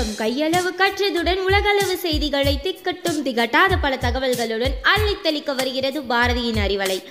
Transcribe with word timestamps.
பக்கம் 0.00 0.26
கையளவு 0.26 0.70
கற்றதுடன் 0.78 1.36
உலகளவு 1.36 1.96
செய்திகளை 1.96 2.60
திக்கட்டும் 2.62 3.18
திகட்டாத 3.24 3.72
பல 3.80 3.96
தகவல்களுடன் 3.96 4.74
அள்ளித்தளிக்க 4.92 5.54
வருகிறது 5.54 6.02
பாரதியின் 6.02 6.60
அறிவலை. 6.66 7.02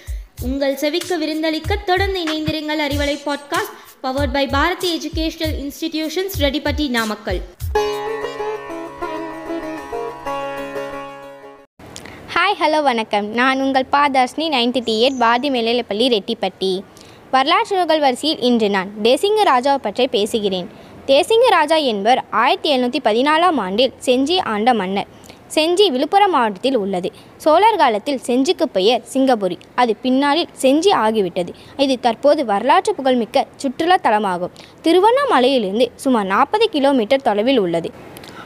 உங்கள் 0.41 0.75
செவிக்கு 0.75 1.20
விருந்தளிக்க 1.20 1.83
தொடர்ந்து 1.86 2.23
இணைந்திருங்கள் 2.23 2.81
Arivalai 2.88 3.15
podcast 3.25 3.75
powered 4.04 4.33
by 4.33 4.47
Bharathi 4.47 4.89
educational 4.97 5.55
institutions 5.64 6.38
Reddipatti 6.39 6.89
Namakkal. 6.89 7.41
Hi 12.36 12.60
hello 12.60 12.83
வணக்கம். 12.83 13.25
நான் 13.25 13.61
உங்கள் 13.61 13.87
பாதாஸ்னி 13.92 14.47
நைன்டி 14.57 14.83
டி 14.83 15.07
எயிட் 15.07 15.19
பாரதி 15.19 15.50
மேலப்பள்ளி 15.50 16.07
ரெட்டிப்பட்டி. 16.18 16.82
வரலாற்று 17.32 17.75
நூல்கள் 17.75 18.00
வரிசையில் 18.00 18.39
இன்று 18.39 18.69
நான் 18.69 18.92
தேசிங்க 19.04 19.42
ராஜாவை 19.46 19.78
பற்றி 19.78 20.07
பேசுகிறேன். 20.07 20.87
தேசிங்க 21.09 21.45
ராஜா 21.49 21.75
என்பவர் 21.91 22.19
ஆயிரத்தி 22.39 22.69
எழுநூற்றி 22.73 22.99
பதினாலாம் 23.04 23.59
ஆண்டில் 23.65 23.93
செஞ்சி 24.05 24.36
ஆண்ட 24.54 24.73
மன்னர். 24.73 25.07
செஞ்சி 25.55 25.85
விழுப்புரம் 25.93 26.32
மாவட்டத்தில் 26.32 26.77
உள்ளது. 26.77 27.09
சோழர் 27.43 27.77
காலத்தில் 27.82 28.19
செஞ்சிக்கு 28.27 28.65
பெயர் 28.71 29.01
சிங்கபுரி. 29.13 29.57
அது 29.75 29.95
பின்னாளில் 30.04 30.51
செஞ்சி 30.61 30.91
ஆகிவிட்டது. 31.05 31.54
இது 31.77 31.99
தற்போது 31.99 32.44
வரலாற்று 32.52 32.94
புகழ்மிக்க 32.95 33.45
சுற்றுலா 33.55 33.97
தலமாகும். 34.03 34.53
திருவண்ணாமலையிலிருந்து 34.83 35.88
சுமார் 35.95 36.30
நாற்பது 36.33 36.67
கிலோமீட்டர் 36.69 37.25
தொலைவில் 37.30 37.59
உள்ளது. 37.59 37.91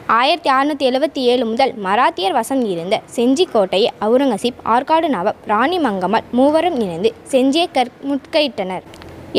ஆயிரத்தி 0.06 0.50
அறுநூற்றி 0.50 0.86
எழுபத்தி 0.92 1.20
ஏழு 1.32 1.44
முதல் 1.44 1.74
மராத்தியர் 1.84 2.38
வசம் 2.40 2.64
இருந்த 2.64 2.96
செஞ்சி 3.16 3.46
கோட்டையை 3.52 3.90
அவுரங்கசீப் 4.00 4.66
ஆற்காடு 4.74 5.10
நவாப் 5.16 5.42
ராணி 5.46 5.78
மங்கம்மாள் 5.78 6.28
மூவரும் 6.32 6.80
இணைந்து 6.80 7.12
செஞ்சியை 7.30 7.66
கற் 7.72 7.96
முட்கையிட்டனர் 8.10 8.84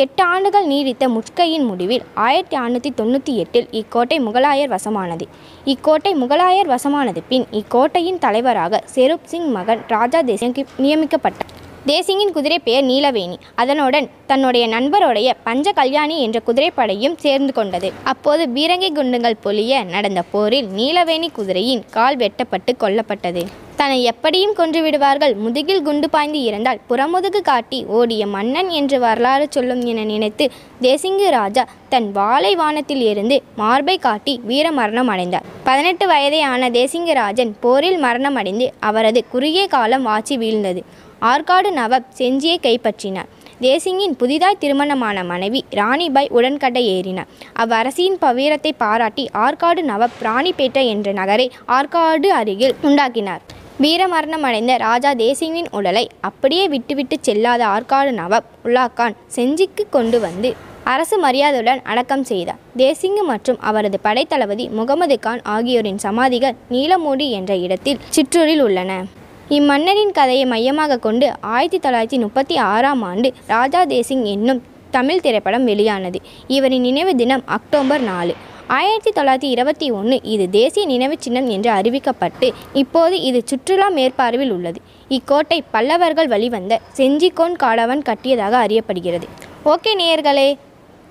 எட்டு 0.01 0.23
ஆண்டுகள் 0.23 0.65
நீடித்த 0.65 1.07
முட்கையின் 1.07 1.65
முடிவில் 1.67 2.01
ஆயிரத்தி 2.13 2.55
அறுநூற்றி 2.57 2.89
தொண்ணூற்றி 2.97 3.33
எட்டில் 3.41 3.67
இக்கோட்டை 3.71 4.19
முகலாயர் 4.19 4.71
வசமானது. 4.73 5.25
இக்கோட்டை 5.65 6.11
முகலாயர் 6.13 6.71
வசமானது 6.73 7.21
பின் 7.29 7.45
இக்கோட்டையின் 7.51 8.19
தலைவராக 8.19 8.81
செரூப் 8.95 9.29
சிங் 9.31 9.47
மகன் 9.51 9.83
ராஜா 9.87 10.21
தேசிங் 10.21 10.55
நியமிக்கப்பட்டார் 10.85 11.53
தேசிங்கின் 11.85 12.35
குதிரை 12.35 12.59
பெயர் 12.59 12.83
நீலவேணி. 12.83 13.37
அதனுடன் 13.55 14.09
தன்னுடைய 14.27 14.67
நண்பருடைய 14.67 15.31
பஞ்ச 15.43 15.71
கல்யாணி 15.71 16.21
என்ற 16.21 16.41
குதிரைப்படையும் 16.47 17.17
சேர்ந்து 17.17 17.53
கொண்டது. 17.53 17.91
அப்போது 18.03 18.45
பீரங்கி 18.55 18.89
குண்டுகள் 18.93 19.43
பொழிய 19.43 19.83
நடந்த 19.85 20.23
போரில் 20.31 20.67
நீலவேணி 20.79 21.29
குதிரையின் 21.31 21.85
கால் 21.91 22.17
வெட்டப்பட்டு 22.17 22.73
கொல்லப்பட்டது. 22.79 23.43
தன்னை 23.79 24.03
எப்படியும் 24.03 24.53
கொன்று 24.53 24.79
விடுவார்கள். 24.81 25.33
முதுகில் 25.35 25.81
குண்டு 25.81 26.09
பாய்ந்து 26.09 26.39
இறந்தால் 26.43 26.79
புறமுதுகு 26.89 27.41
காட்டி 27.41 27.79
ஓடிய 27.97 28.27
மன்னன் 28.27 28.69
என்று 28.69 28.99
வரலாறு 28.99 29.45
சொல்லும் 29.49 29.81
என 29.91 30.03
நினைத்து 30.03 30.45
தேசிங்கு 30.81 31.27
ராஜா 31.29 31.63
தன் 31.89 32.11
வாழை 32.11 32.55
வானத்தில் 32.55 33.01
இருந்து 33.01 33.37
மார்பை 33.55 33.97
காட்டி 33.97 34.33
வீர 34.43 34.71
மரணம் 34.71 35.07
அடைந்தார். 35.07 35.47
பதினெட்டு 35.63 36.07
வயதே 36.07 36.41
ஆன 36.51 36.69
தேசிங்கராஜன் 36.69 37.51
போரில் 37.59 37.97
மரணம் 37.97 38.35
அடைந்து 38.35 38.67
அவரது 38.79 39.23
குறுகிய 39.31 39.65
காலம் 39.67 40.05
ஆட்சி 40.05 40.37
வீழ்ந்தது. 40.37 40.83
ஆற்காடு 41.31 41.71
நவாப் 41.79 42.09
செஞ்சியை 42.17 42.57
கைப்பற்றினார். 42.67 43.29
தேசிங்கின் 43.61 44.15
புதிதாய் 44.21 44.59
திருமணமான 44.59 45.23
மனைவி 45.23 45.63
ராணிபாய் 45.71 46.31
உடன்கட்டை 46.37 46.83
ஏறினார். 46.95 47.29
அவ்வரசியின் 47.59 48.17
பவீரத்தை 48.19 48.73
பாராட்டி 48.77 49.29
ஆற்காடு 49.45 49.83
நவாப் 49.91 50.17
ராணிப்பேட்டை 50.23 50.85
என்ற 50.93 51.11
நகரை 51.11 51.51
ஆற்காடு 51.67 52.31
அருகில் 52.39 52.75
உண்டாக்கினார். 52.81 53.43
வீரமரணம் 53.83 54.45
அடைந்த 54.47 54.77
ராஜா 54.77 55.13
தேசிங்கின் 55.13 55.67
உடலை 55.71 56.09
அப்படியே 56.27 56.67
விட்டுவிட்டு 56.67 57.15
செல்லாத 57.27 57.61
ஆற்காடு 57.73 58.11
நவாப் 58.19 58.47
உல்லாகான் 58.63 59.15
செஞ்சிக்கு 59.35 59.83
கொண்டு 59.89 60.19
வந்து 60.19 60.55
அரசு 60.83 61.17
மரியாதையுடன் 61.19 61.81
அடக்கம் 61.83 62.23
செய்தார். 62.23 62.59
தேசிங்கு 62.77 63.23
மற்றும் 63.25 63.59
அவரது 63.59 63.99
படைத்தளபதி 64.03 64.69
முகமது 64.69 65.19
கான் 65.19 65.41
ஆகியோரின் 65.43 65.97
சமாதிகள் 65.97 66.55
நீலமூடி 66.69 67.31
என்ற 67.31 67.55
இடத்தில் 67.55 67.99
சிற்றூரில் 68.09 68.61
உள்ளன. 68.61 69.03
இம்மன்னரின் 69.49 70.15
கதையை 70.19 70.45
மையமாக 70.45 70.97
கொண்டு 70.97 71.33
ஆயிரத்தி 71.41 71.89
தொள்ளாயிரத்தி 71.89 72.19
முப்பத்தி 72.19 72.57
ஆறாம் 72.57 73.01
ஆண்டு 73.01 73.33
ராஜா 73.47 73.85
தேசிங் 73.85 74.23
என்னும் 74.23 74.63
தமிழ் 74.91 75.21
திரைப்படம் 75.21 75.65
வெளியானது. 75.65 76.21
இவரின் 76.47 76.81
நினைவு 76.81 77.15
தினம் 77.15 77.43
அக்டோபர் 77.45 78.01
நாலு. 78.01 78.35
ஆயிரத்தி 78.67 79.11
தொள்ளாயிரத்தி 79.11 79.43
இருபத்தி 79.43 79.91
ஒன்று 79.91 80.19
இது 80.23 80.49
தேசிய 80.49 80.85
நினைவுச் 80.85 81.21
சின்னம் 81.21 81.47
என்று 81.47 81.71
அறிவிக்கப்பட்டு 81.71 82.53
இப்போது 82.73 83.21
இது 83.21 83.41
சுற்றுலா 83.45 83.89
மேற்பார்வையில் 83.89 84.51
உள்ளது. 84.51 84.81
இக்கோட்டை 85.07 85.63
பல்லவர்கள் 85.71 86.27
வழிவந்த 86.27 86.79
செஞ்சிக்கோன் 86.97 87.55
காடவன் 87.63 88.01
கட்டியதாக 88.09 88.57
அறியப்படுகிறது. 88.65 89.27
ஓகே 89.65 89.93
நேயர்களே 89.97 90.57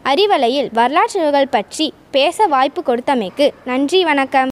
அறிவலையில் 0.04 0.68
வரலாற்று 0.72 1.20
நூல்கள் 1.20 1.48
பற்றி 1.48 1.92
பேச 2.10 2.46
வாய்ப்பு 2.46 2.82
கொடுத்தமைக்கு 2.86 3.50
நன்றி 3.64 4.04
வணக்கம். 4.04 4.48